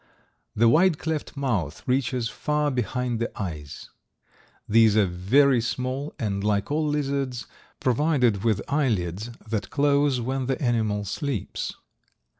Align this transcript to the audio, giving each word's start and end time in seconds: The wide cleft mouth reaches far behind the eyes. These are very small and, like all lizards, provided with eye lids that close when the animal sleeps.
The 0.55 0.67
wide 0.67 0.97
cleft 0.97 1.37
mouth 1.37 1.83
reaches 1.87 2.27
far 2.27 2.71
behind 2.71 3.19
the 3.19 3.29
eyes. 3.39 3.91
These 4.67 4.97
are 4.97 5.05
very 5.05 5.61
small 5.61 6.15
and, 6.17 6.43
like 6.43 6.71
all 6.71 6.87
lizards, 6.87 7.45
provided 7.79 8.43
with 8.43 8.63
eye 8.67 8.89
lids 8.89 9.29
that 9.47 9.69
close 9.69 10.19
when 10.19 10.47
the 10.47 10.59
animal 10.59 11.05
sleeps. 11.05 11.75